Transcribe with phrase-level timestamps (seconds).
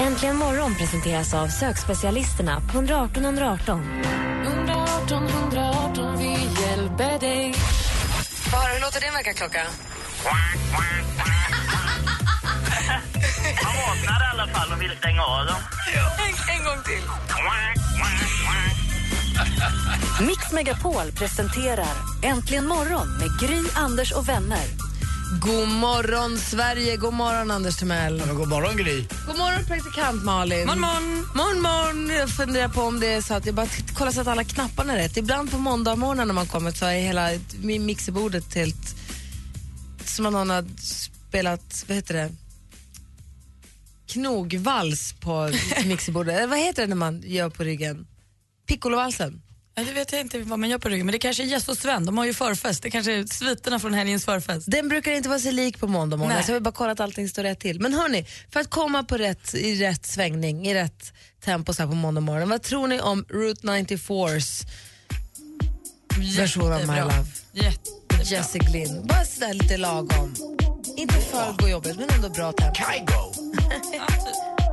[0.00, 3.82] Äntligen morgon presenteras av sökspecialisterna på 118 118.
[4.46, 7.54] 118 118, vi hjälper dig.
[8.52, 9.62] Höra, hur låter din väckarklocka?
[13.64, 15.60] Man vaknar i alla fall och vill stänga av dem.
[16.18, 17.02] En, en gång till.
[20.26, 24.75] Mix Megapol presenterar Äntligen morgon med Gry, Anders och vänner.
[25.30, 26.96] God morgon, Sverige.
[26.96, 28.22] God morgon, Anders Timell.
[28.26, 29.06] Men god morgon Gry.
[29.26, 30.66] God morgon, praktikant Malin.
[30.66, 31.26] Morgon, morgon.
[31.34, 32.16] morgon, morgon.
[32.16, 34.92] Jag funderar på om det är så att jag bara kollar så att alla knapparna
[34.92, 35.16] är rätt.
[35.16, 38.96] Ibland på måndag när man kommer så är hela mi- mixerbordet helt
[40.04, 40.64] som att någon har
[41.28, 42.30] spelat, vad heter det?
[44.08, 45.50] Knogvals på
[45.86, 46.48] mixerbordet.
[46.48, 48.06] Vad heter det när man gör på ryggen?
[48.68, 49.42] Piccolovalsen.
[49.78, 51.68] Ja, det vet jag inte vad man gör på ryggen, men det kanske är Jess
[51.68, 52.06] och Sven.
[52.06, 52.82] De har ju förfest.
[52.82, 54.70] Det kanske är sviterna från helgens förfest.
[54.70, 57.00] Den brukar inte vara sig lik på måndag morgon, så jag vill bara kolla att
[57.00, 57.80] allting står rätt till.
[57.80, 61.12] Men hörni, för att komma på rätt, i rätt svängning, i rätt
[61.44, 64.66] tempo så här på måndag morgon, vad tror ni om Route 94s
[66.38, 66.86] version av My.
[66.86, 67.24] Love?
[67.52, 68.22] Jättebra.
[68.24, 69.06] Jesse Glynn.
[69.06, 70.34] Bara sådär lite lagom.
[70.96, 72.74] Inte för gå jobbigt, men ändå bra tempo.
[72.74, 73.32] Kygo.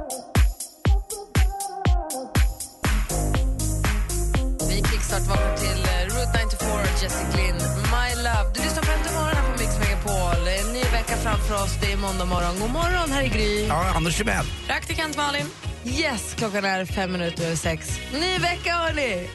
[5.13, 6.69] Vi kickstart vaknar till eh, Route 94,
[7.01, 7.55] Jesse Glynn,
[7.93, 8.51] My Love.
[8.53, 10.47] Du lyssnar på Äntligen morgon här på Mix Megapol.
[10.47, 12.59] En ny vecka framför oss, det är måndag morgon.
[12.59, 13.67] God morgon, här är Gry.
[13.67, 14.45] Ja, Anders Timell.
[14.67, 15.45] Praktikant Malin.
[15.85, 17.99] Yes, klockan är fem minuter över sex.
[18.13, 19.29] Ny vecka hörni!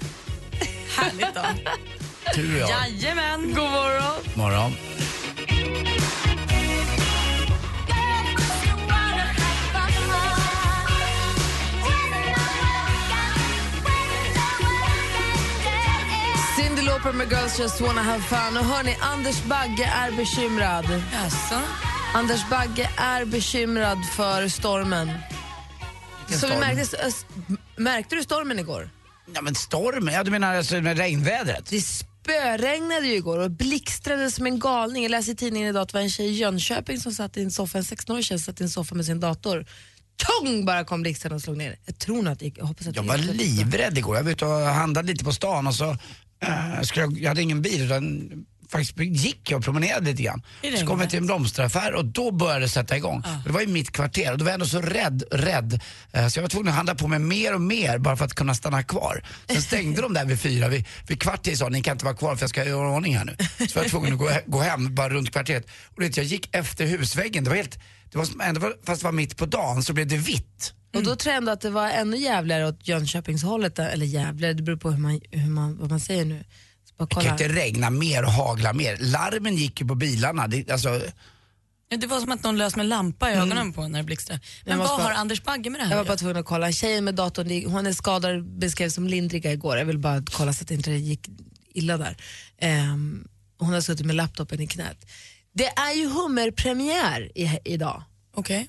[0.96, 1.42] Härligt då.
[2.34, 2.70] Tur och jag.
[2.70, 3.54] Jajamän.
[3.54, 4.14] God morgon!
[4.34, 4.72] Morgon.
[16.98, 18.56] Lauper med Girls Just Wanna Have Fun.
[18.56, 20.84] Och hörni, Anders Bagge är bekymrad.
[21.12, 21.60] Jaså?
[22.14, 25.10] Anders Bagge är bekymrad för stormen.
[26.18, 27.26] Vilken Så vi märkte, öst-
[27.76, 28.90] märkte du stormen igår?
[29.34, 30.08] Ja, men storm?
[30.08, 31.66] Ja, du menar alltså med regnvädret?
[31.70, 35.02] Det spöregnade ju igår och blixtrade som en galning.
[35.02, 37.42] Jag läste i tidningen idag att det var en tjej i Jönköping som satt i
[37.42, 39.66] en soffa, en 16-årig tjej satt i en soffa med sin dator.
[40.42, 41.76] Tjong bara kom blixten och slog ner.
[41.86, 44.16] Jag tror att det gick, jag hoppas att Jag var livrädd igår.
[44.16, 45.96] Jag var ute och handlade lite på stan och så
[46.42, 48.30] eh, skulle jag, jag hade ingen bil utan
[48.70, 50.42] faktiskt gick jag och promenerade lite grann.
[50.80, 53.22] Så kom jag till en blomsteraffär och då började det sätta igång.
[53.46, 55.80] Det var i mitt kvarter och då var jag ändå så rädd, rädd.
[56.12, 58.34] Eh, Så jag var tvungen att handla på mig mer och mer bara för att
[58.34, 59.22] kunna stanna kvar.
[59.50, 62.16] Sen stängde de där vid fyra, vid, vid kvart i sa ni kan inte vara
[62.16, 63.36] kvar för jag ska göra ordning här nu.
[63.68, 65.66] Så var jag tvungen att gå, gå hem bara runt kvarteret.
[65.96, 67.78] Och vet, jag gick efter husväggen, det var helt,
[68.12, 70.72] det var som, ändå var- fast det var mitt på dagen så blev det vitt.
[70.94, 74.62] Och då tror jag ändå att det var ännu jävligare åt Jönköpingshållet, eller jävligare, det
[74.62, 76.44] beror på hur man, hur man, vad man säger nu.
[76.84, 78.96] Så bara Det kan inte regna mer och hagla mer.
[79.00, 80.46] Larmen gick ju på bilarna.
[80.46, 81.00] Det, alltså,
[81.90, 84.40] Ja, det var som att någon lös med lampa i ögonen på när det blixtrade.
[84.64, 86.72] Men vad bara- har Anders Bagge med det här Jag var bara tvungen att kolla.
[86.72, 89.78] Tjejen med datorn, hon är skadad, beskrevs som lindriga igår.
[89.78, 91.28] Jag vill bara kolla så att det inte gick
[91.74, 92.16] illa där.
[92.58, 93.28] Ehm,
[93.58, 95.06] hon har suttit med laptopen i knät.
[95.52, 98.02] Det är ju hummerpremiär i, idag.
[98.34, 98.68] Okej.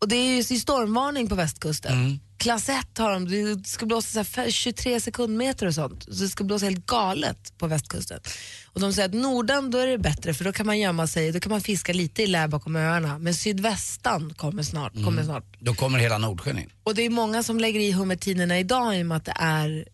[0.00, 2.20] Och det är ju stormvarning på västkusten.
[2.38, 6.02] Klass 1 har de, det ska blåsa så här fe- 23 sekundmeter och sånt.
[6.04, 8.20] Så det ska blåsa helt galet på västkusten.
[8.66, 11.32] Och de säger att nordan då är det bättre för då kan man gömma sig,
[11.32, 13.18] då kan man fiska lite i lä bakom öarna.
[13.18, 14.92] Men sydvästan kommer snart.
[15.04, 15.44] Kommer snart.
[15.60, 16.70] då kommer hela Nordsjön in.
[16.82, 19.70] Och det är många som lägger i hummertiderna idag i och med att det är
[19.78, 19.84] eh,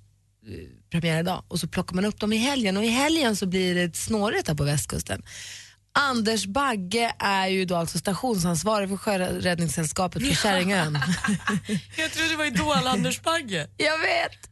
[0.91, 1.44] premiär idag.
[1.48, 4.48] Och så plockar man upp dem i helgen och i helgen så blir det snårigt
[4.48, 5.22] här på västkusten.
[5.97, 10.99] Anders Bagge är ju då alltså stationsansvarig för Sjöräddningssällskapet för Käringön.
[11.97, 13.69] Jag trodde det var Idol Anders Bagge.
[13.77, 14.50] Jag vet!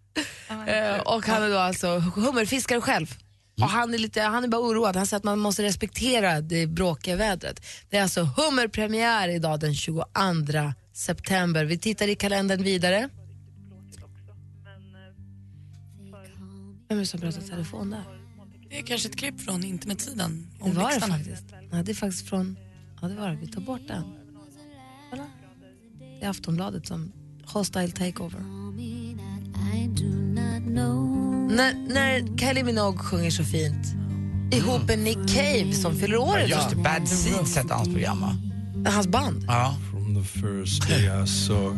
[0.68, 3.14] Eh, och han är då alltså hummerfiskare själv.
[3.60, 4.96] Och han är, lite, han är bara oroad.
[4.96, 7.66] Han säger att man måste respektera det bråkiga vädret.
[7.90, 10.04] Det är alltså hummerpremiär idag den 22
[10.92, 11.64] september.
[11.64, 13.08] Vi tittar i kalendern vidare.
[16.88, 18.21] Vem är det som pratar telefon där?
[18.72, 21.44] Det är kanske ett klipp från internetsidan Det om var det faktiskt.
[21.72, 22.56] Nej, det är faktiskt från...
[23.00, 23.36] Ja, det var det.
[23.40, 24.02] Vi tar bort den.
[25.10, 25.26] Kolla.
[26.20, 27.12] Det är Aftonbladet som
[27.44, 28.40] Hostile Takeover.
[31.50, 33.86] När, när Kylie Minogue sjunger så fint
[34.52, 36.70] ihop med Nick Cave som fyller år Just idag.
[36.70, 38.36] det, Bad Seeds hette hans program va?
[38.90, 39.44] Hans band.
[39.46, 39.76] Ja.
[39.90, 41.74] From the first day I saw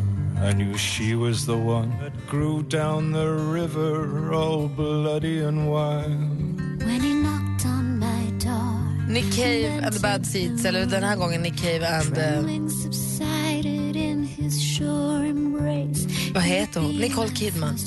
[0.49, 3.25] I knew she was the one that grew down the
[3.59, 6.54] river all bloody and wild.
[6.85, 11.15] When he knocked on my door, Nick Cave and the Bad Seeds, eller den här
[11.15, 12.15] gången Nick Cave and...
[12.15, 16.07] trembling subsided in his sure embrace.
[16.33, 16.95] vad heter hon?
[16.95, 17.77] Nicole Kidman.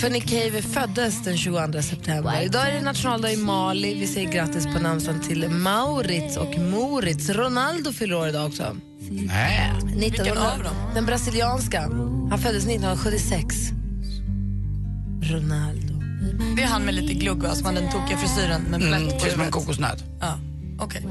[0.00, 2.42] För Nick Cave föddes den 22 september.
[2.42, 3.94] Idag är det nationaldag i Mali.
[3.94, 7.30] Vi säger grattis på namnsdagen till Maurits och Moritz.
[7.30, 8.76] Ronaldo fyller år idag också.
[9.10, 9.70] Nej.
[10.06, 10.74] 1900, av dem?
[10.94, 11.80] Den brasilianska.
[12.30, 13.56] Han föddes 1976.
[15.22, 15.91] Ronaldo.
[16.56, 19.40] Det är han med lite glugg som har den tokiga frisyren med Mm, på som
[19.40, 20.04] en kokosnöt.
[20.20, 20.38] Ja,
[20.78, 21.06] okej.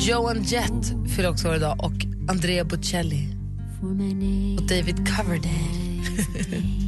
[0.00, 3.28] Joan Jett fyller också år idag och Andrea Bocelli.
[4.58, 5.80] Och David Coverdale.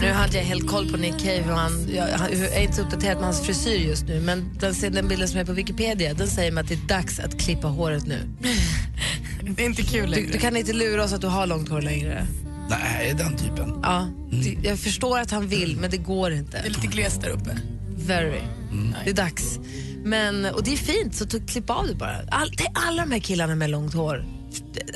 [0.00, 3.16] Nu hade jag helt koll på Nick Cave och han, jag, är inte så uppdaterad
[3.16, 6.52] med hans frisyr just nu men den, den bilden som är på Wikipedia den säger
[6.52, 8.18] mig att det är dags att klippa håret nu.
[9.56, 10.32] Det är inte kul Du, längre.
[10.32, 12.26] du kan inte lura oss att du har långt hår längre.
[12.70, 13.80] Nej, den typen.
[13.82, 16.68] Ja, det, jag förstår att han vill men det går Det är inte.
[16.68, 17.58] lite glest där uppe.
[17.96, 18.40] Very.
[19.04, 19.58] Det är dags.
[20.04, 22.16] Men, och det är fint så klipp av det bara.
[22.30, 24.24] All, det är alla de här killarna med långt hår.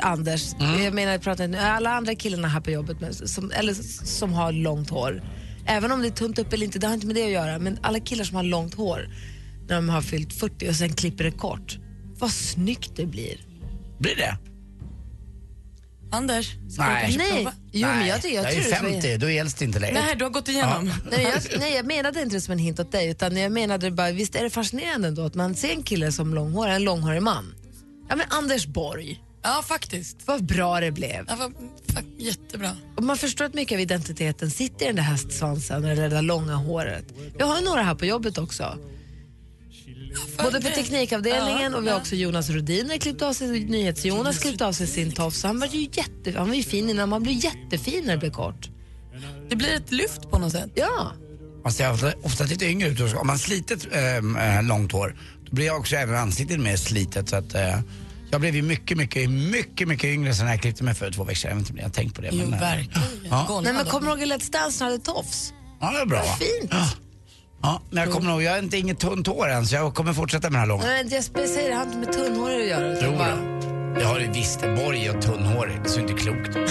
[0.00, 0.52] Anders,
[0.84, 4.32] jag menar jag pratar, inte- alla andra killarna här på jobbet med, som, eller som
[4.32, 5.22] har långt hår.
[5.66, 7.58] Även om det är tunt upp eller inte, det har inte med det att göra.
[7.58, 9.08] Men alla killar som har långt hår
[9.68, 11.78] när de har fyllt 40 och sen klipper det kort.
[12.18, 13.36] Vad snyggt det blir.
[14.02, 14.36] Blir det?
[16.12, 17.12] Anders, ska Nej.
[17.12, 17.52] du kanske Nej, prova?
[17.72, 19.78] jo, men jag, jag, jag tror är det ska vara- 50, då gälls det inte
[19.78, 19.94] längre.
[19.94, 20.92] Nej, du har gått igenom.
[21.10, 23.90] Nej jag, nej, jag menade inte det som en hint åt dig, utan jag menade
[23.90, 27.22] bara, visst är det fascinerande ändå att man ser en kille som långhårig, en långhårig
[27.22, 27.54] man.
[28.08, 30.16] Ja men Anders Borg, Ja, faktiskt.
[30.26, 31.24] vad bra det blev.
[31.28, 31.52] Ja, vad,
[31.88, 32.70] fuck, jättebra.
[32.96, 36.22] Och man förstår att mycket av identiteten sitter i den där hästsvansen eller det där
[36.22, 37.04] långa håret.
[37.38, 38.78] Vi har ju några här på jobbet också.
[40.42, 44.72] Både på teknikavdelningen och vi har också Jonas Rodiner klippt av sig, NyhetsJonas klippt av
[44.72, 45.42] sig sin tofs.
[45.42, 48.30] Han var ju jätte, han var ju fin innan, man blir jättefin när det blir
[48.30, 48.68] kort.
[49.48, 50.70] Det blir ett lyft på något sätt.
[50.74, 51.12] Ja.
[51.64, 53.14] Man ser ofta, ofta lite yngre ut.
[53.14, 57.28] Om man slitit äh, långt hår, då blir jag också även ansiktet mer slitet.
[57.28, 57.78] Så att, äh,
[58.30, 61.36] jag blev ju mycket, mycket, mycket, mycket yngre sen jag klippte mig för två veckor
[61.36, 61.50] sedan.
[61.50, 62.28] Jag vet inte om ni har tänkt på det.
[62.32, 63.02] Jo, men, äh, verkligen.
[63.30, 63.60] Ja.
[63.64, 65.52] Nej men kommer du ihåg Let's Dance hade tofs?
[65.80, 66.18] Ja, det är bra.
[66.18, 66.36] va?
[66.38, 66.70] Fint.
[66.70, 66.88] Ja.
[67.62, 70.12] Ja, men jag kommer nog, jag har inte inget tunt hår än så jag kommer
[70.12, 70.82] fortsätta med den här långa.
[70.84, 72.92] Nej, jag säger det har inte med tunnhåret att göra.
[72.92, 73.36] utan Jo bara-
[73.94, 74.00] då.
[74.00, 76.56] Jag har ju visst Borg och tunnhårig, det är så inte klokt.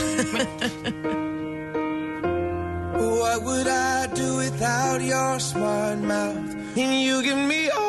[2.95, 6.55] What would I do without your smart mouth?
[6.75, 7.81] And you give me all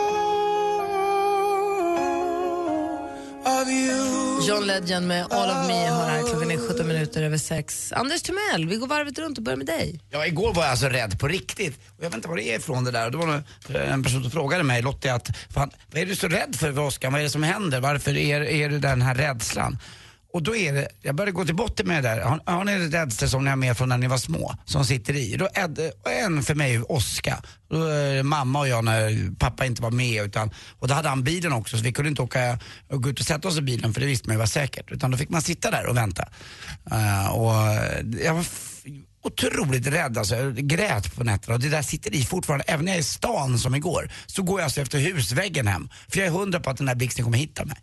[3.63, 4.22] of you.
[4.49, 6.23] John Legend med All of me har här.
[6.23, 7.93] Klockan är 17 minuter över sex.
[7.93, 10.01] Anders Timell, vi går varvet runt och börjar med dig.
[10.11, 11.77] Ja, igår var jag alltså rädd på riktigt.
[11.77, 13.11] Och jag vet inte var det är ifrån det där.
[13.11, 13.43] Det var
[13.75, 16.79] eh, en person som frågade mig, Lottie, att fan, vad är du så rädd för
[16.79, 17.11] Oskar?
[17.11, 17.81] Vad är det som händer?
[17.81, 19.79] Varför är, är det den här rädslan?
[20.33, 22.21] Och då är det, jag började gå till botten med det där.
[22.21, 25.17] Har, har ni rädslor som ni har med från när ni var små, som sitter
[25.17, 25.37] i?
[25.37, 27.39] Då är det, och en för mig, Oskar.
[27.71, 30.25] Då är det mamma och jag när pappa inte var med.
[30.25, 32.59] Utan, och då hade han bilen också så vi kunde inte åka
[32.89, 34.91] och gå ut och sätta oss i bilen för det visste man ju var säkert.
[34.91, 36.29] Utan då fick man sitta där och vänta.
[36.93, 37.55] Uh, och
[38.25, 38.45] jag var
[39.23, 40.37] otroligt rädd alltså.
[40.37, 42.65] Jag grät på nätterna och det där sitter i fortfarande.
[42.69, 45.89] Även när jag är i stan som igår så går jag alltså efter husväggen hem.
[46.09, 47.77] För jag är hundra på att den där blixten kommer hitta mig.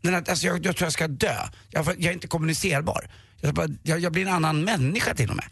[0.00, 1.36] Den att, alltså jag, jag tror jag ska dö.
[1.70, 3.08] Jag, jag är inte kommunicerbar.
[3.40, 5.46] Jag, jag, jag blir en annan människa till och med.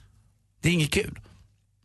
[0.61, 1.21] Det är inget kul.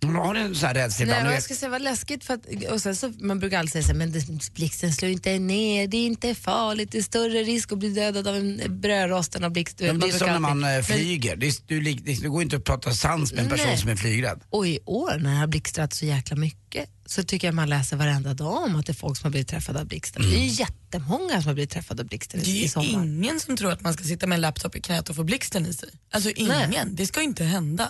[0.01, 1.29] Men Har en sån här rädsla Nej, ibland?
[1.29, 3.81] Du jag ska säga vad läskigt för att, och sen så, man brukar alltid säga
[3.83, 7.43] så här, men det, blixten slår inte ner, det är inte farligt, det är större
[7.43, 9.79] risk att bli dödad av en brödrosten av blixt.
[9.79, 11.35] Men det är som när alltid- man eh, Men- flyger.
[11.35, 13.77] Det, är, du, det, det går inte att prata sans med en person Nej.
[13.77, 14.39] som är flygrädd.
[14.49, 17.97] Och i år när det har blixtrat så jäkla mycket så tycker jag man läser
[17.97, 20.21] varenda dag om att det är folk som har blivit träffade av blixten.
[20.21, 22.67] Det är ju jättemånga som har blivit träffade av blixten Det i, i är ju
[22.69, 23.03] sommar.
[23.03, 25.65] ingen som tror att man ska sitta med en laptop i knät och få blixten
[25.65, 25.89] i sig.
[26.11, 26.83] Alltså ingen, Nej.
[26.87, 27.89] det ska inte hända.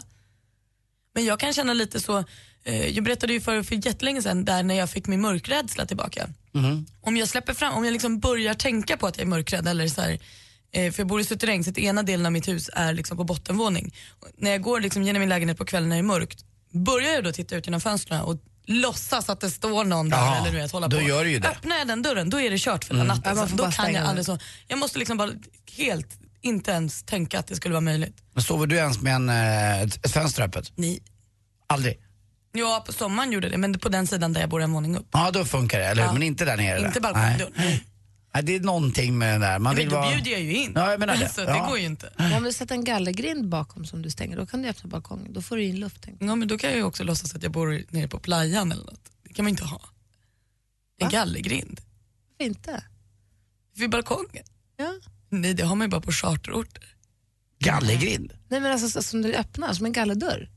[1.17, 2.23] Men jag kan känna lite så,
[2.63, 6.29] eh, jag berättade ju för, för jättelänge sedan där när jag fick min mörkrädsla tillbaka.
[7.01, 9.87] Om jag släpper fram, om jag liksom börjar tänka på att jag är mörkrädd eller
[9.87, 10.19] så här,
[10.71, 13.17] eh, för jag bor i Suterräng så att ena delen av mitt hus är liksom
[13.17, 13.93] på bottenvåning.
[14.19, 17.13] Och När jag går liksom genom min lägenhet på kvällen när det är mörkt, börjar
[17.13, 20.51] jag då titta ut genom fönstren och låtsas att det står någon där Ja, eller
[20.51, 21.03] du vet, hålla då på.
[21.03, 21.47] gör du ju det.
[21.49, 23.47] Öppnar jag den dörren då är det kört för den Ja, natten.
[23.47, 24.37] får då kan jag aldrig så.
[24.67, 25.31] Jag måste liksom bara
[25.77, 26.07] helt,
[26.41, 28.23] inte ens tänka att det skulle vara möjligt.
[28.33, 30.71] Men sover du ens med en, eh, ett, fönster öppet?
[30.75, 30.99] Nej.
[31.67, 31.99] Aldrig?
[32.51, 35.07] Ja, på sommaren gjorde det, men på den sidan där jag bor en våning upp.
[35.11, 36.09] Ja, då funkar det, eller hur?
[36.09, 36.13] Ja.
[36.13, 36.85] Men inte där nere?
[36.87, 37.53] Inte balkongdörren.
[37.55, 37.83] Nej.
[38.33, 39.59] Nej, det är någonting med det där.
[39.59, 40.11] Man Men vill då vara...
[40.11, 40.71] bjuder jag ju in.
[40.75, 41.29] Ja, jag menar det.
[41.29, 41.53] Så Ja.
[41.53, 42.11] det går ju inte.
[42.37, 45.33] Om du sätter en gallergrind bakom som du stänger, då kan du öppna balkongen.
[45.33, 46.07] Då får du in luft.
[46.19, 48.83] Ja, men då kan jag ju också låtsas att jag bor nere på playan eller
[48.85, 49.11] något.
[49.23, 49.81] Det kan man inte ha.
[50.99, 51.81] En gallergrind.
[52.39, 52.83] Varför inte?
[53.75, 54.43] Vid balkongen.
[54.77, 54.93] Ja.
[55.29, 56.83] Nej, det har man ju bara på charterorter.
[57.59, 58.33] Gallergrind?
[58.49, 60.49] Nej men alltså så- som du öppnar, som en gallerdörr.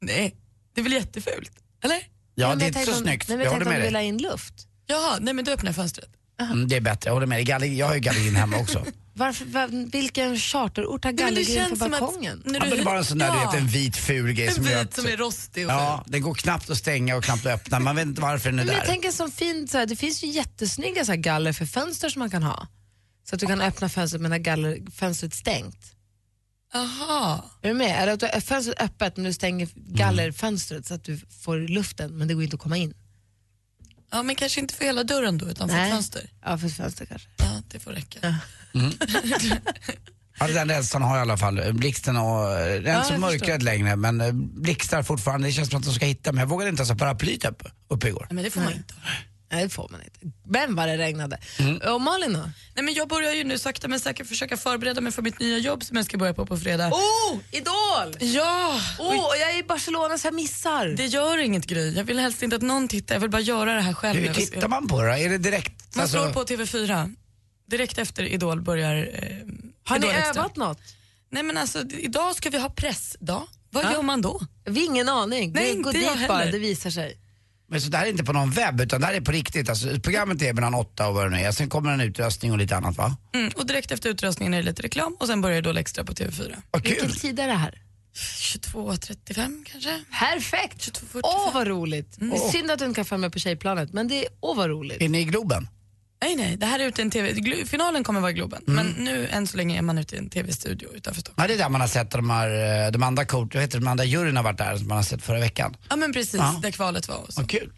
[0.00, 0.36] Nej,
[0.74, 1.50] det är väl jättefult?
[1.84, 1.98] Eller?
[2.34, 3.28] Ja, men det är jag inte så om- snyggt.
[3.28, 4.08] Nej, men Jag jag håller med du vill ha dig.
[4.08, 4.54] in luft.
[4.86, 6.08] Jaha, nej men då öppnar jag fönstret.
[6.40, 7.44] Mm, det är bättre, jag håller med dig.
[7.44, 8.84] Galler, jag har ju gallergrind hemma också.
[9.14, 12.42] Varför, var, vilken charterort har men det gallergrind på att- balkongen?
[12.44, 13.34] När Ja, men det är bara en sån där, Ja.
[13.34, 14.94] du vet, en vit ful grej En som gör vit att...
[14.94, 17.78] som är rostig och Ja, den går knappt att stänga och knappt att öppna.
[17.78, 18.86] Man vet inte varför den är Men jag där.
[18.86, 22.18] tänker som fint, så här, det finns ju jättesnygga så här galler för fönster som
[22.20, 22.66] man kan ha.
[23.28, 25.94] Så att du kan öppna fönstret medan galler, fönstret stängt.
[26.74, 27.50] Aha.
[27.62, 28.02] Är du med?
[28.02, 32.18] Eller att du har fönstret öppet men du stänger gallerfönstret så att du får luften
[32.18, 32.94] men det går inte att komma in.
[34.10, 36.30] Ja, men kanske inte för hela dörren då, utan för ett fönster.
[36.44, 37.28] Ja, för fönster kanske.
[37.36, 38.36] Ja, det får räcka.
[40.40, 41.72] Ja, den rädslan har jag i alla fall.
[41.72, 42.48] Blixten och...
[42.48, 45.48] Den är inte jag så mörkrädd längre men eh, blixtar fortfarande.
[45.48, 46.42] Det känns som att de ska hitta mig.
[46.42, 48.26] Jag vågade inte ens ha paraplyt uppe, uppe igår.
[48.30, 48.94] Nej, men det får man inte.
[49.50, 50.36] Nej, det får man inte.
[50.46, 51.38] Men vad det regnade.
[51.92, 52.38] Och Malin då?
[52.74, 55.58] Nej, men jag börjar ju nu sakta men säkert försöka förbereda mig för mitt nya
[55.58, 56.88] jobb som jag ska börja på på fredag.
[56.88, 58.16] Oh, Idol!
[58.34, 58.80] Ja!
[58.98, 60.86] Oh, och jag är i Barcelona så jag missar.
[60.86, 61.92] Det gör inget Gry.
[61.94, 63.14] Jag vill helst inte att någon tittar.
[63.14, 64.20] Jag vill bara göra det här själv.
[64.20, 65.18] Hur tittar man på det?
[65.18, 65.96] Är det direkt?
[65.96, 67.14] Man alltså- slår på TV4.
[67.70, 69.36] Direkt efter Idol börjar eh,
[69.84, 70.40] Har ni Idol Extra.
[70.42, 70.78] övat något?
[71.30, 73.46] Nej men alltså, idag ska vi ha pressdag.
[73.70, 73.92] Vad Ja.
[73.92, 74.40] gör man då?
[74.64, 75.52] Vi har ingen aning.
[75.52, 77.18] Nej, det går dit bara, det visar sig.
[77.70, 79.68] Men så det här är inte på någon webb utan det här är på riktigt.
[79.68, 81.52] Alltså, programmet är mellan åtta och vad det nu är.
[81.52, 83.16] Sen kommer en utröstning och lite annat va?
[83.34, 86.12] Mm, och direkt efter utröstningen är det lite reklam och sen börjar Idol Extra på
[86.12, 86.56] TV4.
[86.70, 86.92] Vad kul!
[86.92, 87.82] Vilken tid är det här?
[88.16, 90.04] 22.35 kanske?
[90.18, 90.78] Perfekt!
[90.78, 91.20] 22.45.
[91.22, 92.18] Åh vad roligt.
[92.20, 92.30] Mm.
[92.30, 94.56] Det är synd att du inte kan följa med på tjejplanet men det är åh
[94.56, 95.02] vad roligt.
[95.02, 95.68] Är ni i Globen?
[96.20, 97.64] Nej nej, det här är ute i en TV.
[97.66, 98.62] Finalen kommer vara i Globen.
[98.68, 98.86] Mm.
[98.86, 101.42] Men nu än så länge är man ute i en TV-studio utanför Stockholm.
[101.42, 103.78] Ja, det är där man har sett de, här, eh, de andra coach, vad heter
[103.78, 105.76] de andra juryn har varit där som man har sett förra veckan.
[105.90, 106.58] Ja men precis, Ja.
[106.62, 107.40] där kvalet var och så.
[107.40, 107.72] Vad kul!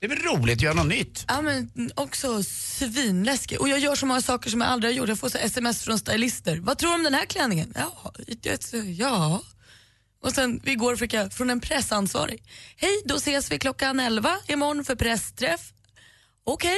[0.00, 1.24] Det är väl roligt att göra något nytt?
[1.28, 3.60] Ja men också svinläskigt.
[3.60, 5.08] Och jag gör så många saker som jag aldrig har gjort.
[5.08, 6.56] Jag får så sms från stylister.
[6.56, 7.74] Vad tror du om den här klänningen?
[7.76, 8.12] Ja,
[8.98, 9.42] ja.
[10.22, 12.42] Och sen igår fick jag från en pressansvarig.
[12.76, 15.72] Hej, då ses vi klockan 11 imorgon för pressträff.
[16.44, 16.76] Okej.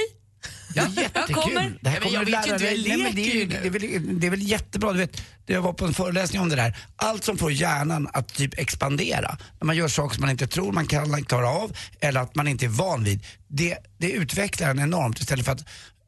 [0.74, 1.34] Ja, jättekul.
[1.34, 1.78] kommer.
[1.80, 2.84] Det här kommer jag du lära dig.
[2.88, 4.92] Nej, men det, är ju, det, är väl, det är väl jättebra.
[4.92, 6.76] Du vet, jag var på en föreläsning om det där.
[6.96, 10.72] Allt som får hjärnan att typ expandera, när man gör saker som man inte tror
[10.72, 14.78] man kan klara av eller att man inte är van vid, det, det utvecklar en
[14.78, 15.64] enormt istället för att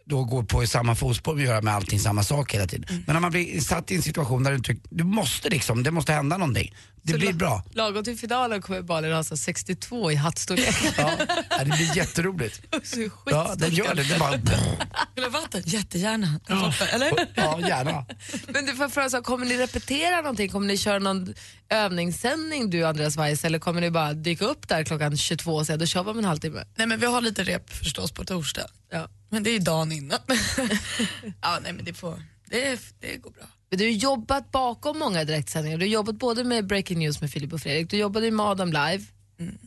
[0.06, 2.86] då gå på i samma fotspår och göra med allting samma sak hela tiden.
[2.88, 3.02] Mm.
[3.06, 6.12] Men när man blir satt i en situation där du du måste liksom, det måste
[6.12, 6.74] hända någonting.
[7.04, 7.64] Det blir bra.
[7.72, 10.76] Lagom till finalen kommer Malin ha så 62 i hattstorlek.
[10.96, 12.62] Ja, det blir jätteroligt.
[12.84, 14.02] Så Ja, den gör det.
[14.02, 14.40] det bara, Vill
[15.14, 15.62] du ha vatten?
[15.66, 16.40] Jättegärna.
[16.92, 17.26] Eller?
[17.34, 18.06] ja, gärna.
[18.46, 20.48] Men du får fråga, så, kommer ni repetera någonting?
[20.48, 21.34] Kommer ni köra någon
[21.68, 25.66] övningssändning du och Andreas Weiss eller kommer ni bara dyka upp där klockan 22 och
[25.66, 26.64] säga då kör vi om en halvtimme?
[26.76, 28.66] Nej men vi har lite rep förstås på torsdag.
[28.92, 29.08] Ja.
[29.30, 30.18] Men det är ju dagen innan.
[31.42, 33.44] ja nej men det får, det, det går bra.
[33.72, 35.78] Men Du har jobbat bakom många direktsändningar.
[35.78, 38.72] Du har jobbat både med Breaking News med Filip och Fredrik, du jobbade med Adam
[38.72, 39.04] Live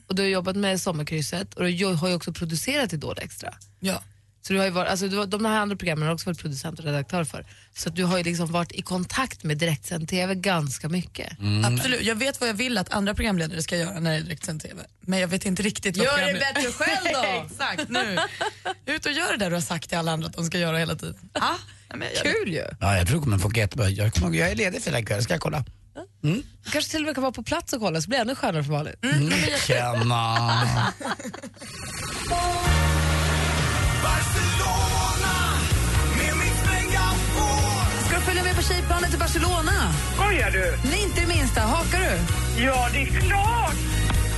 [0.07, 3.53] och du har jobbat med Sommarkrysset och du har ju också producerat Idol Extra.
[3.79, 4.01] Ja.
[4.47, 6.79] Så du har ju varit, alltså du, de här andra programmen har också varit producent
[6.79, 7.45] och redaktör för.
[7.75, 11.37] Så att du har ju liksom varit i kontakt med direktsänd TV ganska mycket.
[11.65, 14.61] Absolut, jag vet vad jag vill att andra programledare ska göra när det är direktsänd
[14.61, 14.81] TV.
[15.01, 17.45] Men jag vet inte riktigt vad Gör det bättre själv då!
[17.51, 18.17] Exakt, nu.
[18.85, 20.77] Ut och gör det där du har sagt till alla andra att de ska göra
[20.77, 21.29] hela tiden.
[21.33, 21.49] Ah,
[21.89, 22.33] nej, men.
[22.33, 22.65] Kul ju!
[22.79, 23.89] Ja, jag tror det kommer funka jättebra.
[23.89, 25.65] Jag, kommer, jag är ledig fredag kväll, ska jag kolla.
[26.21, 28.35] Du kanske till och med kan vara på plats och kolla så blir det ännu
[28.35, 28.95] skönare för Malin.
[29.03, 29.31] Mm.
[29.67, 30.93] Tjena!
[38.07, 39.93] Ska du följa med på tjejplanet till Barcelona?
[40.13, 40.77] Skojar du?
[40.89, 41.62] Nej, inte det minsta.
[41.62, 42.17] Hakar du?
[42.63, 43.75] Ja, det är klart!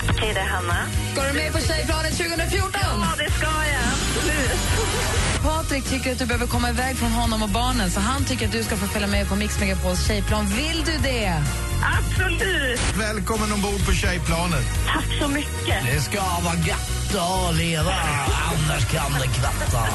[0.10, 0.78] Okej, det är Hanna.
[1.14, 2.72] Ska du med på tjejplanet 2014?
[2.74, 3.88] Ja, det ska jag.
[3.94, 4.60] Absolut.
[5.44, 8.52] Patrik tycker att du behöver komma iväg från honom och barnen så han tycker att
[8.52, 10.46] du ska få följa med på Mix Megapols tjejplan.
[10.46, 11.44] Vill du det?
[11.98, 12.80] Absolut.
[12.98, 14.66] Välkommen ombord på tjejplanet.
[14.88, 15.86] Tack så mycket.
[15.86, 17.94] Det ska vara gött att leva,
[18.52, 19.88] annars kan det kvatta.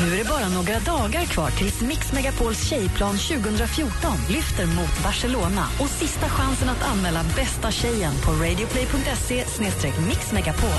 [0.00, 5.66] Nu är det bara några dagar kvar tills Mix Megapols tjejplan 2014 lyfter mot Barcelona
[5.80, 9.44] och sista chansen att anmäla bästa tjejen på radioplay.se
[10.08, 10.70] mixmegapol.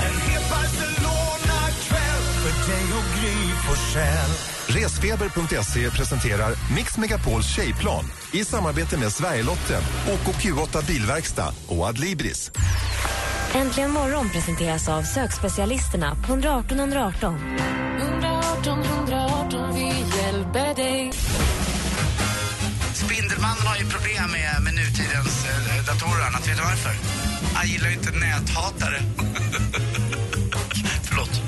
[4.68, 12.50] Resfeber.se presenterar Mix Megapols tjejplan i samarbete med Sverigelotten, OKQ8 Bilverkstad och Adlibris.
[13.54, 17.38] Äntligen morgon presenteras av sökspecialisterna på 118 118.
[17.98, 21.12] 118 118, vi hjälper dig.
[22.94, 26.48] Spindelmannen har ju problem med, med nutidens eh, datorer annat.
[26.48, 26.92] Vet du varför?
[27.54, 28.98] Han gillar ju inte näthatare.
[31.02, 31.40] Förlåt.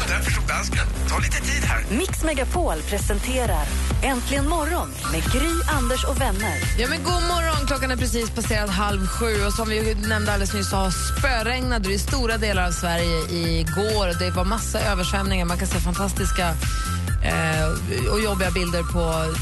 [0.00, 0.99] Och därför stod dansken.
[1.10, 1.84] Ta lite tid här.
[1.90, 3.64] Mix Megapol presenterar
[4.02, 6.56] Äntligen morgon med Gry, Anders och vänner.
[6.78, 7.66] Ja, men god morgon!
[7.66, 9.44] Klockan är precis passerat halv sju.
[9.46, 14.18] Och som vi nämnde alldeles nyss så har spöregnade i stora delar av Sverige igår.
[14.18, 15.44] Det var massa översvämningar.
[15.44, 16.48] Man kan se fantastiska
[17.24, 19.34] eh, och jobbiga bilder på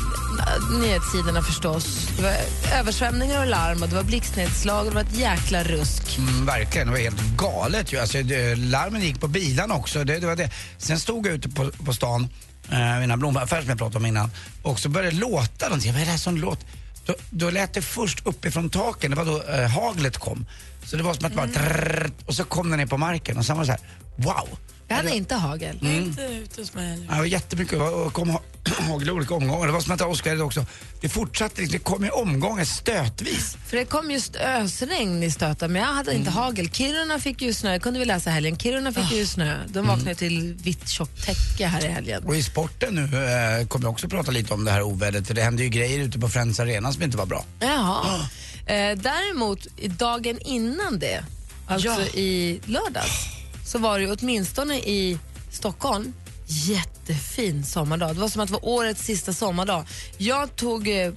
[0.80, 2.08] nyhetssidorna förstås.
[2.16, 2.34] Det var
[2.78, 6.18] översvämningar och larm och det var blixtnedslag och det var ett jäkla rusk.
[6.18, 7.98] Mm, verkligen, det var helt galet ju.
[7.98, 10.04] Alltså, det, larmen gick på bilarna också.
[10.04, 10.50] Det, det var det.
[10.78, 12.28] Sen stod jag ute på, på stan,
[12.70, 14.30] eh, här blommaffären som jag pratade om innan,
[14.62, 15.92] och så började det låta någonting.
[15.92, 16.66] Vad är det här som låter?
[17.06, 20.46] Då, då lät det först uppifrån taken, det var då eh, haglet kom.
[20.84, 23.46] Så det var som att bara trrrr, och så kom den ner på marken och
[23.46, 23.80] sen var det så här,
[24.18, 24.48] wow!
[24.90, 25.78] Jag hade inte hagel.
[25.82, 26.02] Mm.
[26.04, 27.04] Inte ute hos mig heller.
[27.08, 28.42] Ja, det var jättemycket och kom ha-
[28.78, 29.66] hagel i olika omgångar.
[29.66, 30.66] Det var som att Oskar hade också.
[31.00, 33.56] Det fortsatte, liksom, det kom i omgångar stötvis.
[33.66, 36.70] För det kom just ösregn i stöten, men jag hade inte hagel.
[36.70, 38.58] Kiruna fick ju snö, det kunde vi läsa i helgen.
[38.58, 39.56] Kiruna fick ju snö.
[39.68, 42.24] De vaknade till vitt tjockt täcke här i helgen.
[42.24, 45.26] Och i sporten nu eh, kommer jag också prata lite om det här ovädret.
[45.26, 47.44] För det hände ju grejer ute på Friends Arena som inte var bra.
[47.60, 48.20] Jaha.
[48.66, 51.24] Eh, däremot, i dagen innan det,
[51.66, 53.26] alltså i lördags,
[53.68, 55.18] så var det ju åtminstone i
[55.50, 56.12] Stockholm
[56.46, 58.14] jättefin sommardag.
[58.14, 59.84] Det var som att det var årets sista sommardag.
[60.18, 61.12] Jag tog eh,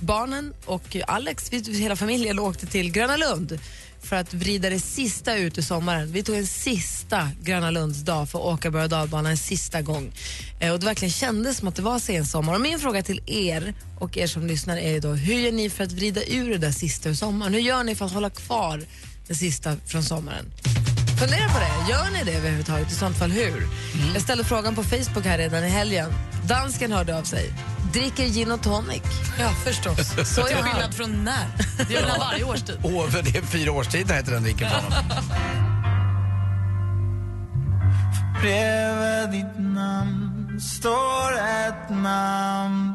[0.00, 3.58] barnen och Alex, vi, hela familjen åkte till Gröna Lund
[4.02, 6.12] för att vrida det sista ut ur sommaren.
[6.12, 10.12] Vi tog en sista Gröna Lundsdag för att åka berg och dalbana en sista gång.
[10.60, 12.54] Eh, och det verkligen kändes som att det var sensommar.
[12.54, 15.84] Och min fråga till er och er som lyssnar är då, hur gör ni för
[15.84, 17.54] att vrida ur det där sista ur sommaren?
[17.54, 18.82] Hur gör ni för att hålla kvar
[19.28, 20.46] det sista från sommaren?
[21.20, 21.92] Fundera på det.
[21.92, 22.92] Gör ni det överhuvudtaget?
[22.92, 23.68] I sånt fall hur?
[24.14, 26.12] Jag ställde frågan på Facebook här redan i helgen.
[26.44, 27.52] Dansken hörde av sig.
[27.92, 29.02] Dricker gin och tonic.
[29.38, 29.96] Ja, förstås.
[30.34, 31.46] Så Till är skillnad från när.
[31.88, 32.78] Det gör han varje årstid.
[32.82, 34.92] Åh, för det är fyra årstider heter den dricken på honom.
[38.40, 42.89] Bredvid ditt namn står ett namn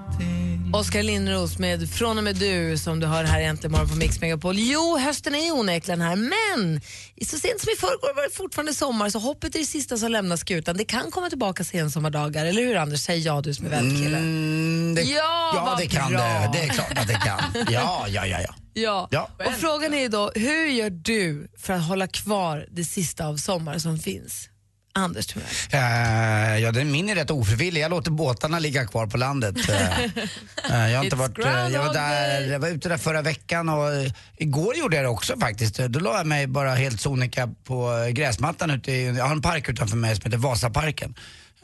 [0.76, 4.22] Oskar Lindros med Från och med du som du hör här egentligen morgon på Mix
[4.22, 4.56] Megapol.
[4.58, 6.82] Jo, hösten är onekligen här, men
[7.26, 10.12] så sent som i förrgår var det fortfarande sommar så hoppet är det sista som
[10.12, 10.78] lämnar skutan.
[10.78, 13.00] Det kan komma tillbaka sensommardagar, eller hur Anders?
[13.02, 14.18] Säg ja du som är välkille.
[14.18, 16.20] Mm, det, Ja, ja det kan bra.
[16.20, 16.50] det.
[16.54, 17.66] Det är klart att det kan.
[17.74, 18.40] Ja, ja, ja.
[18.42, 18.56] ja.
[18.74, 19.08] Ja.
[19.12, 19.30] Ja.
[19.46, 23.78] Och frågan är då, hur gör du för att hålla kvar det sista av sommar
[23.78, 24.50] som finns?
[24.98, 25.48] Anders Timell.
[25.72, 27.82] Eh, ja, den min är rätt ofrivillig.
[27.82, 29.56] Jag låter båtarna ligga kvar på landet.
[29.70, 31.38] Eh, jag, har inte varit,
[31.74, 33.90] jag, var där, jag var ute där förra veckan och
[34.38, 35.78] igår gjorde jag det också faktiskt.
[35.78, 39.70] Då la jag mig bara helt sonika på gräsmattan ute i, jag har en park
[39.70, 41.16] utanför mig som heter Vasaparken.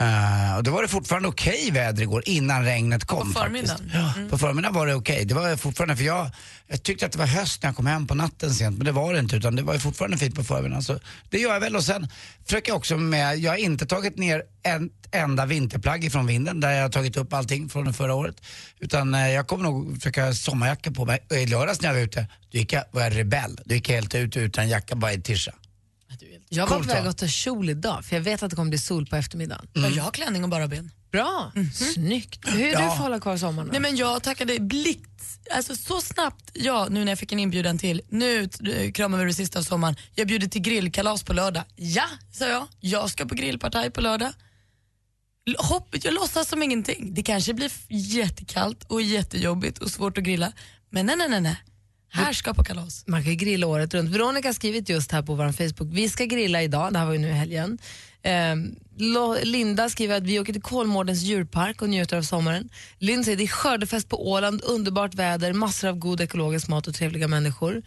[0.02, 3.34] Eh, och då var det fortfarande okej väder igår innan regnet kom.
[3.34, 3.92] På förmiddagen?
[3.94, 5.26] Ja, På förmiddagen var det okej.
[5.26, 6.30] Det var fortfarande, för jag,
[6.68, 8.92] jag tyckte att det var höst när jag kom hem på natten sent, men det
[8.92, 10.84] var det inte utan det var fortfarande fint på förmiddagen.
[10.84, 12.08] Så det gör jag väl och sen
[12.46, 16.72] försöker jag också med, jag har inte tagit ner en enda vinterplagg ifrån vinden där
[16.72, 18.36] jag har tagit upp allting från förra året.
[18.80, 21.20] Utan eh, jag kommer nog försöka sommarjacka på mig.
[21.30, 23.60] Och i lördags när jag var ute, då gick jag, var jag rebell.
[23.66, 25.52] Då gick jag helt ut utan jacka, bara i tisha.
[26.54, 28.80] Jag var på väg att ta kjol idag för jag vet att det kommer bli
[28.80, 29.68] sol på eftermiddagen.
[29.74, 30.92] Ja, jag har klänning och bara ben.
[31.12, 32.40] Bra, snyggt.
[32.48, 32.92] Hur är du för Ja.
[32.94, 33.70] att hålla kvar sommaren?
[33.72, 37.78] Nej, men jag tackade blixt, alltså så snabbt, ja nu när jag fick en inbjudan
[37.78, 38.50] till, nu
[38.94, 41.64] kramar vi det sista av sommaren, jag bjuder till grillkalas på lördag.
[41.76, 44.34] Ja, sa jag, jag ska på grillpartaj på lördag.
[45.58, 47.14] Hopp, jag låtsas som ingenting.
[47.14, 50.52] Det kanske blir jättekallt och jättejobbigt och svårt att grilla,
[50.90, 51.58] men nej nej nej, nej.
[52.12, 53.04] Här ska på kalas.
[53.08, 54.10] Man kan ju grilla året runt.
[54.10, 57.14] Veronica har skrivit just här på vår Facebook, vi ska grilla idag, det här var
[57.14, 57.78] ju nu i helgen.
[58.98, 62.70] Lo- Linda skriver att vi åker till Kolmårdens djurpark och njuter av sommaren.
[62.98, 66.94] Lynn säger det är skördefest på Åland, underbart väder, massor av god ekologisk mat och
[66.96, 67.82] trevliga människor.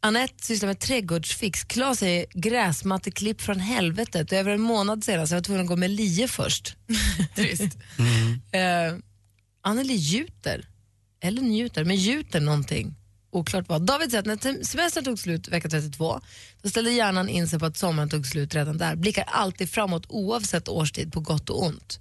[0.00, 1.64] Annette sysslar med trädgårdsfix.
[1.64, 4.28] Klas säger gräsmatteklipp från helvetet.
[4.28, 6.76] Det är över en månad sedan så jag var tvungen att gå med lie först.
[7.36, 7.76] Trist.
[8.52, 8.98] Eh,
[9.62, 10.68] Anneli gjuter,
[11.20, 12.94] eller njuter, men gjuter någonting.
[13.30, 13.82] Oklart vad.
[13.86, 16.20] David säger att när semestern tog slut vecka 32,
[16.62, 18.96] då ställde hjärnan in sig på att sommaren tog slut redan där.
[18.96, 22.00] Blickar alltid framåt oavsett årstid på gott och ont.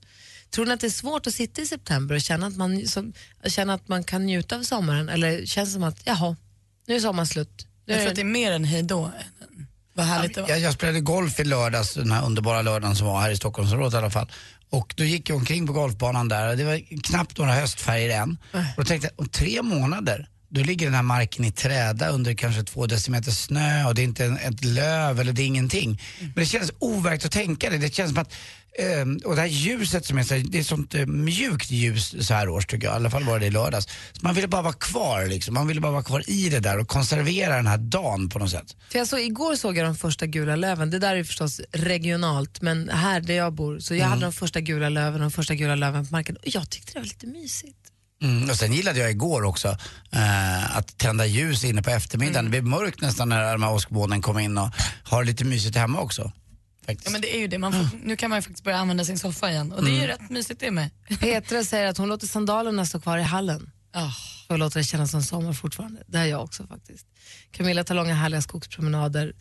[0.49, 3.13] Tror ni att det är svårt att sitta i september och känna att man, som,
[3.47, 5.09] känna att man kan njuta av sommaren?
[5.09, 6.35] Eller känns som att, jaha,
[6.87, 7.67] nu är sommaren slut?
[7.85, 9.05] Nu Jag är tror att det är mer än hejdå.
[9.05, 10.49] än- Vad härligt det var.
[10.49, 13.93] Jag, jag spelade golf i lördags, den här underbara lördagen som var här i Stockholmsområdet
[13.93, 14.31] i alla fall.
[14.69, 18.37] Och då gick jag omkring på golfbanan där och det var knappt några höstfärger än.
[18.51, 22.33] Och då tänkte jag, om tre månader, då ligger den här marken i träda under
[22.33, 26.01] kanske två decimeter snö och det är inte en, ett löv eller det är ingenting.
[26.19, 27.77] Men det känns overkligt att tänka det.
[27.77, 28.33] Det känns som att
[28.79, 32.33] ehm, och det här ljuset som är så det är sånt eh, mjukt ljus så
[32.33, 33.85] här års tycker jag, i alla fall var det i lördags.
[34.13, 36.79] Så man ville bara vara kvar liksom, man ville bara vara kvar i det där
[36.79, 38.75] och konservera den här dagen på något sätt.
[38.89, 40.89] För jag såg, igår såg jag de första gula löven.
[40.89, 44.09] Det där är förstås regionalt, men här där jag bor, så jag Mm.
[44.09, 46.35] hade de första gula löven, de första gula löven på marken.
[46.35, 47.77] Och jag tyckte det var lite mysigt.
[48.21, 49.67] Mm, och sen gillade jag igår också
[50.11, 52.45] eh, att tända ljus inne på eftermiddagen.
[52.45, 54.69] Det blev mörkt nästan när de här åskmolnen kom in och
[55.03, 56.31] har lite mysigt hemma också.
[56.85, 57.57] Ja, men det är ju det.
[57.57, 59.93] Man får, nu kan man ju faktiskt börja använda sin soffa igen och det är
[59.93, 60.07] ju Mm.
[60.07, 60.89] rätt mysigt det med.
[61.19, 63.71] Petra säger att hon låter sandalerna stå kvar i hallen.
[63.95, 64.11] Oh.
[64.47, 66.03] För att låta det kännas som sommar fortfarande.
[66.07, 67.05] Det är jag också faktiskt.
[67.51, 69.33] Camilla tar långa härliga skogspromenader.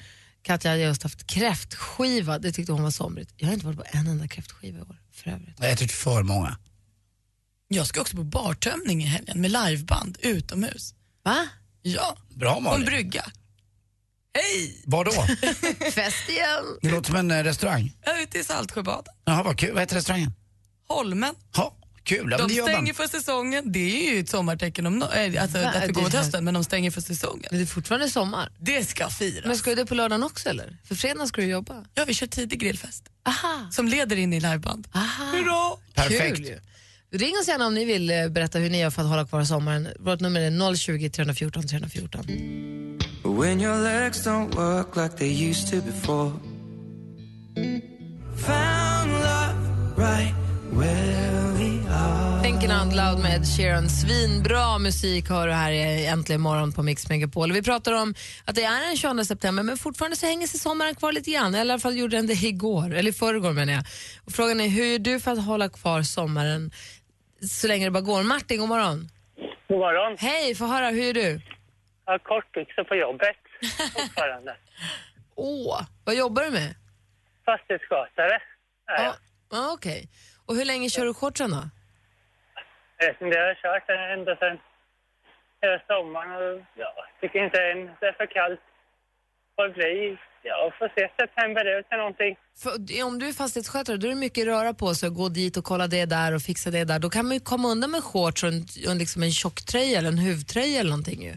[0.42, 3.30] Katja har just haft kräftskiva, det tyckte hon var somrigt.
[3.36, 5.54] Jag har inte varit på en enda kräftskiva i år för övrigt.
[5.58, 6.56] Jag har ätit för många.
[7.68, 10.94] Jag ska också på bartömning i helgen med liveband utomhus.
[11.24, 11.48] Va?
[11.82, 12.16] Ja.
[12.34, 12.86] Bra På en Malin.
[12.86, 13.24] brygga.
[14.34, 14.82] Hej!
[14.86, 15.12] Var då?
[15.90, 16.64] Fest igen!
[16.82, 17.92] Det låter som en eh, restaurang.
[18.04, 19.14] Jag är ute i Saltsjöbaden.
[19.24, 19.72] Jaha, vad kul.
[19.72, 20.32] Vad heter restaurangen?
[20.88, 21.34] Holmen.
[21.56, 22.28] Ja, kul.
[22.30, 23.72] Ja, men De det stänger för säsongen.
[23.72, 25.68] Det är ju ett sommartecken om no- äh, alltså, Va?
[25.68, 27.46] att vi går Det- hösten, men de stänger för säsongen.
[27.50, 28.52] Men det är fortfarande sommar.
[28.58, 29.44] Det ska firas.
[29.46, 30.76] Men ska du det på lördagen också eller?
[30.84, 31.84] För fredag ska du jobba.
[31.94, 33.04] Ja, vi kör tidig grillfest.
[33.28, 33.68] Aha.
[33.72, 34.88] Som leder in i liveband.
[34.94, 35.24] Aha.
[35.24, 35.76] Hurra!
[35.94, 36.36] Perfekt.
[36.36, 36.60] Kul ju.
[37.10, 39.44] Ring oss gärna om ni vill eh, berätta hur ni gör för att hålla kvar
[39.44, 39.88] sommaren.
[39.98, 42.26] Vårt nummer är 020 314 314.
[43.24, 46.32] When your legs don't work like they used to before.
[48.36, 49.56] Found love
[49.96, 50.34] right
[50.70, 52.42] where we are.
[52.42, 53.88] Thinking Out Loud med Ed Sheeran.
[53.88, 57.52] Svinbra musik hör du här i Äntligen morgon på Mix Megapol.
[57.52, 58.14] Vi pratar om
[58.44, 61.54] att det är den 22 september men fortfarande så hänger sig sommaren kvar lite grann.
[61.54, 63.84] I alla fall gjorde den det igår, eller i förrgår menar jag.
[64.24, 66.70] Och frågan är hur gör du för att hålla kvar sommaren
[67.42, 68.22] så länge det bara går?
[68.22, 69.08] Martin, god morgon.
[69.68, 70.16] God morgon.
[70.18, 71.40] Hej, få höra, hur är du?
[72.04, 73.36] Jag har kortbyxor på jobbet
[73.94, 74.56] fortfarande.
[75.34, 76.74] Åh, vad jobbar du med?
[77.44, 78.40] Fastighetsskötare
[78.86, 79.14] är jag.
[79.50, 80.08] Ja, Okej.
[80.46, 81.62] Och hur länge kör du shortsen då?
[82.98, 84.58] Jag vet inte, Jag har kört ända sedan
[85.62, 88.60] hela sommaren och ja, tycker inte än det är för kallt.
[89.56, 92.36] Får det bli, ja, får se september ut eller någonting.
[92.62, 92.70] För,
[93.08, 95.64] om du är fastighetsskötare då är det mycket röra på sig och gå dit och
[95.64, 96.98] kolla det där och fixa det där.
[96.98, 100.08] Då kan man ju komma undan med shorts och en, och liksom en tjocktröja eller
[100.08, 101.34] en huvtröja eller någonting ju.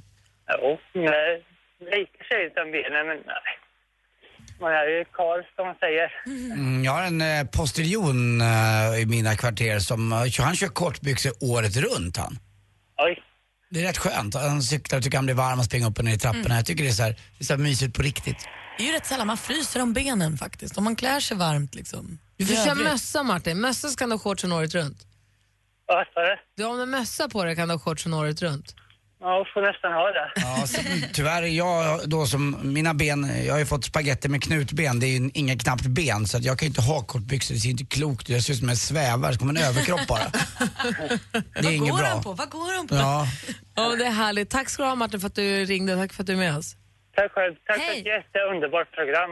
[0.54, 1.44] Jo, nej,
[1.80, 3.54] lite ser ut som benen men nej.
[4.62, 6.12] Man är ju karl som man säger.
[6.26, 11.32] Mm, jag har en eh, postiljon eh, i mina kvarter som, eh, han kör kortbyxor
[11.42, 12.34] året runt han.
[12.98, 13.24] Oj.
[13.70, 14.34] Det är rätt skönt.
[14.36, 16.56] Han cyklar och tycker han blir varm och springer upp och ner i trapporna.
[16.56, 18.38] Jag tycker det är så, här, det är så här mysigt på riktigt.
[18.78, 21.76] Det är ju rätt sällan man fryser om benen faktiskt, om man klär sig varmt
[21.76, 22.20] liksom.
[22.38, 23.62] Du får köra mössa Martin.
[23.62, 24.98] Mössa ska du ha shortsen året runt.
[25.86, 26.38] Vad sa du?
[26.58, 28.76] Du har en mössa på dig kan du ha shortsen året runt.
[29.22, 30.32] Ja, får nästan ha det.
[30.36, 30.82] Ja, så,
[31.14, 35.20] tyvärr, jag då som, mina ben, jag har ju fått spaghetti med knutben, det är
[35.20, 37.86] ju inga knappt ben så att jag kan ju inte ha kortbyxor, det ser inte
[37.86, 38.30] klokt ut.
[38.30, 40.28] Jag ser ut som en svävar, som en överkropp bara.
[41.62, 42.08] Det är inget Vad går bra.
[42.08, 42.34] han på?
[42.34, 42.96] Vad går han på?
[42.96, 43.28] Ja,
[43.76, 44.50] Ja, det är härligt.
[44.50, 45.96] Tack ska du ha Martin för att du ringde.
[45.96, 46.76] Tack för att du är med oss.
[47.16, 47.56] Tack själv.
[47.68, 48.00] Tack för Hej.
[48.00, 49.32] ett jätteunderbart program.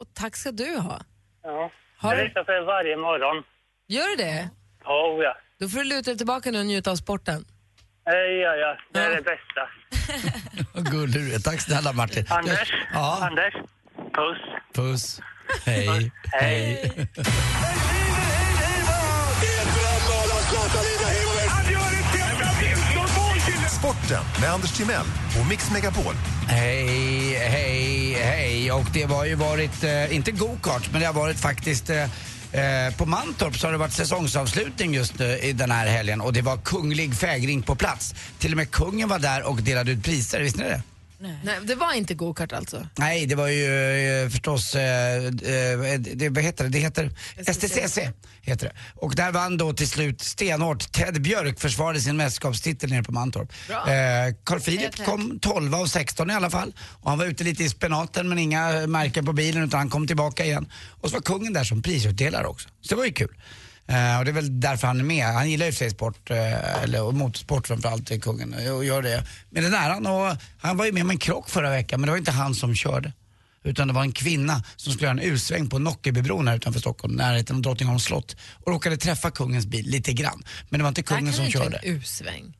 [0.00, 1.00] Och tack ska du ha.
[1.42, 1.70] Ja.
[1.98, 3.44] Har Jag du- lyssnar på er varje morgon.
[3.88, 4.48] Gör du det?
[4.84, 5.36] Oh, ja.
[5.60, 7.44] Då får du luta dig tillbaka nu och njuta av sporten.
[8.08, 8.76] Ja, ja, ja.
[8.92, 9.62] Det är det bästa.
[10.74, 11.38] vad gullig du är.
[11.38, 12.24] Tack snälla Martin.
[12.28, 12.72] Anders?
[12.92, 13.18] Ja.
[13.22, 13.54] Anders?
[14.14, 14.38] Puss.
[14.74, 15.20] Puss.
[15.66, 16.12] Hej.
[16.32, 16.92] Hej.
[23.78, 25.06] Sporten med Anders Timell
[25.40, 26.14] och Mix Megapol.
[26.48, 28.72] Hej, hej, hej.
[28.72, 32.06] Och det har ju varit, eh, inte go-kart, men det har varit faktiskt eh,
[32.52, 36.32] eh, på Mantorp så har det varit säsongsavslutning just nu i den här helgen och
[36.32, 38.14] det var kunglig fägring på plats.
[38.38, 40.82] Till och med kungen var där och delade ut priser, visste ni det?
[41.20, 42.86] Nej, det var inte go-kart alltså.
[42.98, 43.64] Nej, det var ju
[44.22, 46.70] eh, förstås, eh, eh, det, vad heter det?
[46.70, 47.10] Det heter
[47.52, 47.98] STCC.
[48.42, 48.72] Heter det.
[48.94, 53.52] Och där vann då till slut stenhårt Ted Björk försvarade sin mästerskapstitel nere på Mantorp.
[53.70, 56.72] Eh, Carl Philip kom 12 av 16 i alla fall.
[57.02, 60.06] Och han var ute lite i spenaten men inga märken på bilen utan han kom
[60.06, 60.72] tillbaka igen.
[61.00, 62.68] Och så var kungen där som prisutdelare också.
[62.80, 63.34] Så det var ju kul.
[63.88, 65.26] Eh, och det är väl därför han är med.
[65.26, 69.24] Han gillar ju för sig sport, eh, eller motorsport framförallt, kungen, eh, och gör det
[69.50, 70.06] med den äran.
[70.06, 72.54] Och han var ju med om en krock förra veckan men det var inte han
[72.54, 73.12] som körde.
[73.64, 77.14] Utan det var en kvinna som skulle göra en U-sväng på Nockebybron här utanför Stockholm,
[77.14, 78.36] närheten av Drottningholms slott.
[78.64, 80.42] Och råkade träffa kungens bil lite grann.
[80.68, 81.76] Men det var inte Där kan kungen du som inte körde.
[81.76, 82.56] en U-sväng.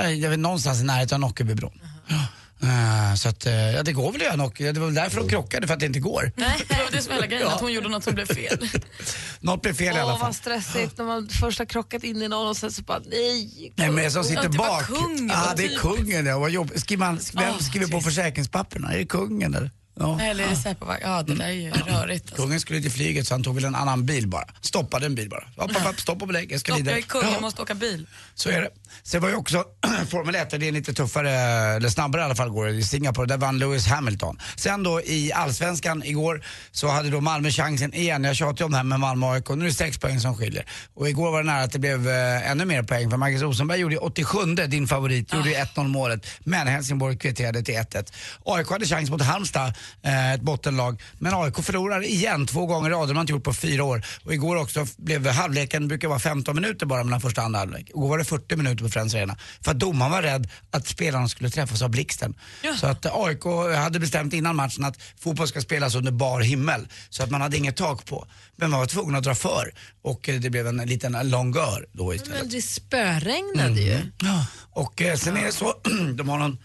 [0.00, 1.80] Eh, Jag vet, någonstans i närheten av Nockebybron.
[2.08, 2.26] Ja.
[2.62, 4.72] Eh, Så att, eh, ja det går väl att göra Nockeby.
[4.72, 6.32] Det var väl därför de krockade, för att det inte går.
[6.36, 7.54] Det var det som hela grejen, Ja.
[7.54, 8.68] att hon gjorde något som blev fel.
[9.40, 10.20] Något blev fel i alla fall.
[10.20, 13.72] vad stressigt när man först har krockat in i någon och sen så bara nej.
[13.76, 14.86] Nej men som sitter det var bak.
[14.86, 16.72] kungen, Ja det är kungen ja, vad jobb.
[16.76, 18.04] Skriver, man, vem Ah, skriver på trist.
[18.06, 18.92] försäkringspapperna?
[18.92, 19.70] Är det kungen eller?
[20.00, 21.00] Eller är det Säpovax?
[21.04, 22.24] Ja, det där är ju rörigt.
[22.24, 22.36] Alltså.
[22.42, 24.44] Kungen skulle till flyget så han tog väl en annan bil bara.
[24.60, 25.44] Stoppade en bil bara.
[25.56, 26.94] Hopp, hopp, stopp på belägg, jag ska Stopp, vidare.
[26.94, 27.32] jag är kung, Ja.
[27.32, 28.06] jag måste åka bil.
[28.34, 28.68] Så är det.
[29.02, 29.64] Sen var ju också
[30.10, 31.30] Formel 1, det är lite tuffare,
[31.76, 33.26] eller snabbare i alla fall går det i Singapore.
[33.26, 34.38] Där vann Lewis Hamilton.
[34.56, 38.24] Sen då i Allsvenskan igår så hade då Malmö chansen igen.
[38.24, 39.48] Jag tjatar ju om det här med Malmö och AIK.
[39.48, 40.66] Nu är det sex poäng som skiljer.
[40.94, 43.78] Och igår var det nära att det blev eh, ännu mer poäng för Marcus Rosenberg
[43.80, 46.26] gjorde ju 87 din favorit, gjorde ju 1-0 målet.
[46.40, 48.12] Men Helsingborg kvitterade till 1-1.
[48.44, 51.02] AIK hade chans mot Halmstad, eh, ett bottenlag.
[51.18, 53.08] Men AIK förlorar igen två gånger i rad.
[53.08, 54.04] Det har inte gjort på fyra år.
[54.24, 57.88] Och igår också blev halvleken, brukar vara 15 minuter bara mellan första och andra halvlek.
[57.88, 59.36] Igår var det 40 minuter på Friends Arena.
[59.60, 62.34] För att domaren var rädd att spelarna skulle träffas av blixten.
[62.80, 63.44] Så att AIK
[63.76, 66.88] hade bestämt innan matchen att fotboll ska spelas under bar himmel.
[67.10, 68.26] Så att man hade inget tak på.
[68.56, 69.74] Men man var tvungen att dra för.
[70.02, 72.40] Och eh, det blev en liten longör då istället.
[72.40, 73.98] Men det spöregnade ju.
[74.22, 75.74] Ja, och eh, sen är det så,
[76.14, 76.58] de har någon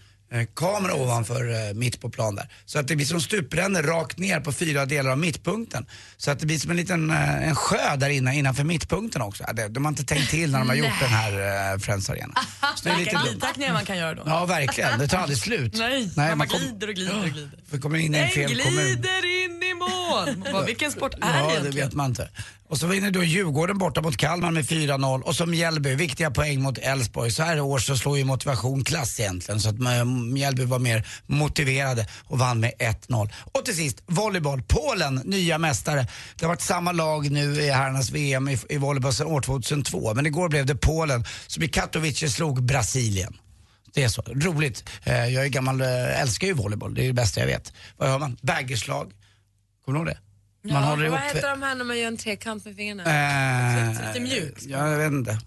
[0.54, 2.48] kamera ovanför eh, mitt på plan där.
[2.66, 5.86] Så att det blir som stuprännor rakt ner på fyra delar av mittpunkten.
[6.16, 9.44] Så att det blir som en liten eh, en sjö där inne innanför mittpunkten också.
[9.54, 12.34] Det, de har inte tänkt till när de har gjort den här eh, Friends Arena.
[12.76, 13.10] Så det är lite
[13.56, 13.72] dumt.
[13.72, 14.22] man kan göra då.
[14.26, 14.98] Ja, verkligen.
[14.98, 15.74] Det tar aldrig slut.
[15.76, 17.50] Nej, Nej, man, man kom- glider och glider och glider.
[17.70, 18.84] Vi kommer in i en fel kommun.
[18.84, 20.52] glider in i mål.
[20.52, 21.88] Man Vilken sport är det Ja, det egentligen?
[21.88, 22.28] vet man inte.
[22.68, 26.62] Och så vinner då Djurgården borta mot Kalmar med 4-0 och som Mjällby, viktiga poäng
[26.62, 27.30] mot Elfsborg.
[27.30, 31.06] Så här års så slår ju motivation klass egentligen så att eh, Mjällby var mer
[31.26, 33.30] motiverade och vann med 1-0.
[33.52, 34.62] Och till sist, volleyboll.
[34.62, 36.06] Polen, nya mästare.
[36.36, 40.14] Det har varit samma lag nu i herrarnas VM i, i volleyboll sedan år 2002
[40.14, 43.36] men igår blev det Polen som i Katowice slog Brasilien.
[43.94, 44.22] Det är så.
[44.22, 44.84] Roligt.
[45.04, 46.94] Eh, Jag är gammal, eh, älskar ju volleyboll.
[46.94, 47.72] Det är det bästa jag vet.
[47.96, 48.36] Vad hör man?
[48.42, 49.12] Baggerslag.
[49.84, 50.16] Kommer du ihåg
[50.64, 50.72] det?
[50.72, 51.18] Man håller ihop...
[51.18, 53.90] Vad heter de här när man gör en trekant med fingrarna?
[53.90, 54.62] Eh, Lite mjukt.
[54.66, 55.38] Ja, jag vet inte.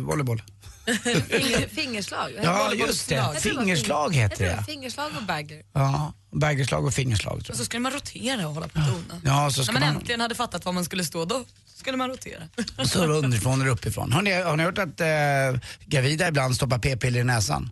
[0.00, 0.42] Volleyboll.
[1.28, 2.30] Finger, fingerslag?
[2.42, 3.40] Ja, just det.
[3.40, 4.64] Fingerslag fing- heter det.
[4.66, 5.62] Fingerslag och bagger.
[5.72, 7.56] Ja, baggerslag och fingerslag tror Och jag.
[7.56, 9.20] så skulle man rotera och hålla på och dona.
[9.24, 11.44] Ja, så ska När man man- äntligen hade fattat var man skulle stå, då
[11.76, 12.42] skulle man rotera.
[12.78, 14.12] Och så underifrån eller uppifrån.
[14.12, 17.70] Har ni, har ni hört att eh, gravida ibland stoppar p-piller i näsan?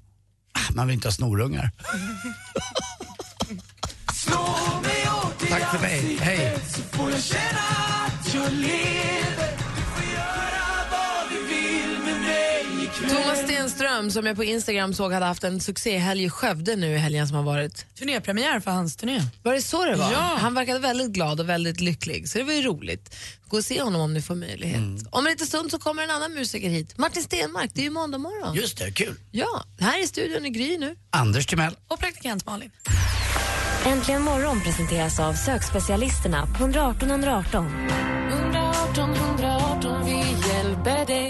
[0.53, 1.71] Ah, Man vill inte ha snorungar.
[5.51, 6.19] Tack för mig.
[6.21, 6.57] Hej.
[14.01, 17.29] Stenström som jag på Instagram såg hade haft en succéhelg i Skövde nu i helgen
[17.29, 17.87] som har varit.
[17.99, 19.23] Turnépremiär för hans turné.
[19.43, 20.13] Var det så det var?
[20.13, 20.37] Ja.
[20.41, 23.17] Han verkade väldigt glad och väldigt lycklig så det var ju roligt.
[23.49, 24.77] Gå och se honom om ni får möjlighet.
[24.77, 25.07] Mm.
[25.11, 26.99] Om en liten stund så kommer en annan musiker hit.
[26.99, 28.57] Martin Stenmark, det är ju måndag morgon.
[28.57, 29.15] Just det, kul.
[29.31, 30.97] Ja, här i studion i Gry nu.
[31.11, 31.77] Anders Timell.
[31.89, 32.71] Och praktikant Malin.
[33.87, 37.67] Äntligen morgon presenteras av sökspecialisterna på 118 118.
[38.31, 40.17] 118 118, vi
[40.49, 41.30] hjälper dig.